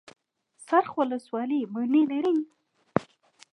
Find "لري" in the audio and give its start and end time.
2.11-2.37